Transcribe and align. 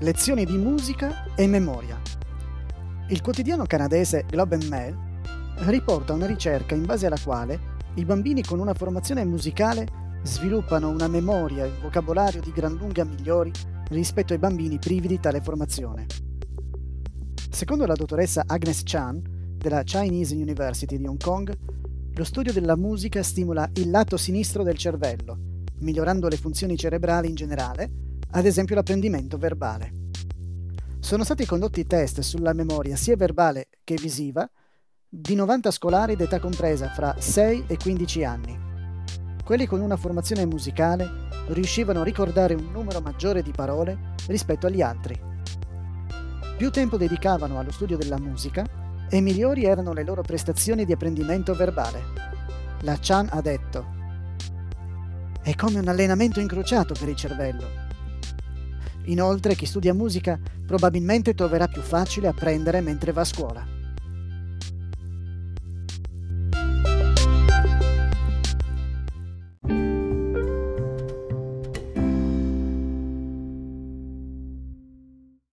lezioni 0.00 0.44
di 0.44 0.56
musica 0.56 1.34
e 1.34 1.48
memoria. 1.48 2.00
Il 3.08 3.20
quotidiano 3.20 3.64
canadese 3.66 4.24
Globe 4.28 4.54
and 4.54 4.68
Mail 4.68 4.96
riporta 5.62 6.12
una 6.12 6.26
ricerca 6.26 6.76
in 6.76 6.84
base 6.84 7.06
alla 7.06 7.18
quale 7.18 7.76
i 7.94 8.04
bambini 8.04 8.44
con 8.44 8.60
una 8.60 8.74
formazione 8.74 9.24
musicale 9.24 9.88
sviluppano 10.22 10.88
una 10.88 11.08
memoria 11.08 11.64
e 11.64 11.70
un 11.70 11.80
vocabolario 11.82 12.40
di 12.40 12.52
gran 12.52 12.76
lunga 12.76 13.02
migliori 13.02 13.50
rispetto 13.88 14.32
ai 14.32 14.38
bambini 14.38 14.78
privi 14.78 15.08
di 15.08 15.18
tale 15.18 15.40
formazione. 15.40 16.06
Secondo 17.50 17.84
la 17.84 17.94
dottoressa 17.94 18.44
Agnes 18.46 18.82
Chan 18.84 19.20
della 19.56 19.82
Chinese 19.82 20.36
University 20.36 20.96
di 20.96 21.06
Hong 21.08 21.20
Kong, 21.20 21.52
lo 22.14 22.24
studio 22.24 22.52
della 22.52 22.76
musica 22.76 23.24
stimola 23.24 23.68
il 23.74 23.90
lato 23.90 24.16
sinistro 24.16 24.62
del 24.62 24.78
cervello, 24.78 25.36
migliorando 25.80 26.28
le 26.28 26.36
funzioni 26.36 26.76
cerebrali 26.76 27.28
in 27.28 27.34
generale, 27.34 27.90
ad 28.30 28.44
esempio 28.44 28.74
l'apprendimento 28.74 29.38
verbale. 29.38 30.06
Sono 31.00 31.24
stati 31.24 31.46
condotti 31.46 31.86
test 31.86 32.20
sulla 32.20 32.52
memoria 32.52 32.96
sia 32.96 33.16
verbale 33.16 33.68
che 33.84 33.94
visiva 33.94 34.48
di 35.08 35.34
90 35.34 35.70
scolari 35.70 36.16
d'età 36.16 36.38
compresa 36.38 36.88
fra 36.90 37.14
6 37.18 37.64
e 37.66 37.76
15 37.76 38.24
anni. 38.24 38.58
Quelli 39.42 39.66
con 39.66 39.80
una 39.80 39.96
formazione 39.96 40.44
musicale 40.44 41.08
riuscivano 41.48 42.02
a 42.02 42.04
ricordare 42.04 42.54
un 42.54 42.70
numero 42.70 43.00
maggiore 43.00 43.42
di 43.42 43.52
parole 43.52 44.14
rispetto 44.26 44.66
agli 44.66 44.82
altri. 44.82 45.18
Più 46.58 46.70
tempo 46.70 46.98
dedicavano 46.98 47.58
allo 47.58 47.70
studio 47.70 47.96
della 47.96 48.18
musica 48.18 48.66
e 49.08 49.20
migliori 49.20 49.64
erano 49.64 49.94
le 49.94 50.04
loro 50.04 50.20
prestazioni 50.20 50.84
di 50.84 50.92
apprendimento 50.92 51.54
verbale. 51.54 52.02
La 52.82 52.98
Chan 53.00 53.28
ha 53.30 53.40
detto 53.40 53.96
è 55.40 55.54
come 55.54 55.78
un 55.78 55.88
allenamento 55.88 56.40
incrociato 56.40 56.92
per 56.92 57.08
il 57.08 57.16
cervello. 57.16 57.87
Inoltre 59.08 59.54
chi 59.54 59.66
studia 59.66 59.92
musica 59.92 60.38
probabilmente 60.66 61.34
troverà 61.34 61.66
più 61.66 61.82
facile 61.82 62.28
apprendere 62.28 62.80
mentre 62.80 63.12
va 63.12 63.22
a 63.22 63.24
scuola. 63.24 63.77